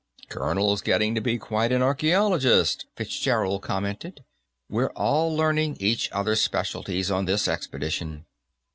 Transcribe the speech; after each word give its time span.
"Colonel's 0.29 0.81
getting 0.81 1.13
to 1.13 1.21
be 1.21 1.37
quite 1.37 1.71
an 1.71 1.83
archaeologist," 1.83 2.87
Fitzgerald 2.95 3.61
commented. 3.61 4.23
"We're 4.67 4.89
all 4.93 5.31
learning 5.37 5.77
each 5.79 6.11
others' 6.11 6.41
specialties, 6.41 7.11
on 7.11 7.25
this 7.25 7.47
expedition." 7.47 8.25